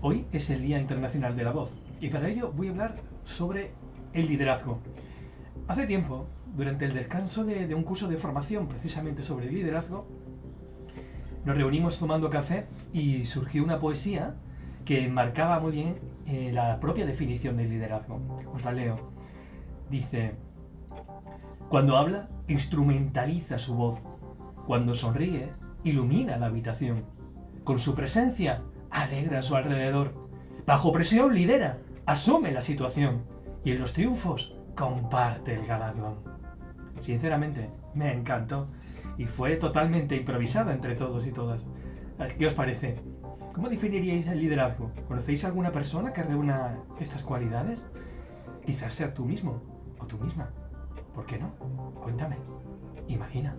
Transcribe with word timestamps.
Hoy 0.00 0.26
es 0.30 0.48
el 0.50 0.62
Día 0.62 0.78
Internacional 0.78 1.36
de 1.36 1.42
la 1.42 1.50
Voz 1.50 1.72
y 2.00 2.08
para 2.08 2.28
ello 2.28 2.52
voy 2.52 2.68
a 2.68 2.70
hablar 2.70 2.94
sobre 3.24 3.72
el 4.12 4.28
liderazgo. 4.28 4.78
Hace 5.66 5.88
tiempo, 5.88 6.28
durante 6.54 6.84
el 6.84 6.94
descanso 6.94 7.42
de, 7.42 7.74
un 7.74 7.82
curso 7.82 8.06
de 8.06 8.16
formación 8.16 8.68
precisamente 8.68 9.24
sobre 9.24 9.50
liderazgo, 9.50 10.06
nos 11.44 11.56
reunimos 11.56 11.98
tomando 11.98 12.30
café 12.30 12.66
y 12.92 13.24
surgió 13.24 13.64
una 13.64 13.80
poesía 13.80 14.36
que 14.84 15.08
marcaba 15.08 15.58
muy 15.58 15.72
bien 15.72 15.96
eh, 16.26 16.52
la 16.52 16.78
propia 16.78 17.04
definición 17.04 17.56
del 17.56 17.68
liderazgo. 17.68 18.20
Os 18.54 18.64
la 18.64 18.70
leo. 18.70 19.10
Dice, 19.90 20.36
cuando 21.68 21.96
habla, 21.96 22.28
instrumentaliza 22.46 23.58
su 23.58 23.74
voz. 23.74 24.04
Cuando 24.64 24.94
sonríe, 24.94 25.50
ilumina 25.82 26.36
la 26.36 26.46
habitación. 26.46 27.02
Con 27.64 27.80
su 27.80 27.96
presencia, 27.96 28.62
alegra 29.02 29.40
a 29.40 29.42
su 29.42 29.56
alrededor. 29.56 30.14
Bajo 30.66 30.92
presión, 30.92 31.34
lidera, 31.34 31.78
asume 32.06 32.52
la 32.52 32.60
situación. 32.60 33.22
Y 33.64 33.72
en 33.72 33.80
los 33.80 33.92
triunfos, 33.92 34.56
comparte 34.74 35.54
el 35.54 35.66
galardón. 35.66 36.16
Sinceramente, 37.00 37.70
me 37.94 38.12
encantó 38.12 38.66
y 39.16 39.26
fue 39.26 39.56
totalmente 39.56 40.16
improvisada 40.16 40.72
entre 40.72 40.94
todos 40.94 41.26
y 41.26 41.32
todas. 41.32 41.64
¿Qué 42.38 42.46
os 42.46 42.54
parece? 42.54 42.96
¿Cómo 43.52 43.68
definiríais 43.68 44.26
el 44.28 44.40
liderazgo? 44.40 44.92
¿Conocéis 45.06 45.44
alguna 45.44 45.72
persona 45.72 46.12
que 46.12 46.22
reúna 46.22 46.78
estas 47.00 47.22
cualidades? 47.22 47.84
Quizás 48.64 48.94
sea 48.94 49.14
tú 49.14 49.24
mismo 49.24 49.62
o 49.98 50.06
tú 50.06 50.18
misma. 50.18 50.50
¿Por 51.14 51.26
qué 51.26 51.38
no? 51.38 51.50
Cuéntame. 52.02 52.36
Imagina. 53.08 53.56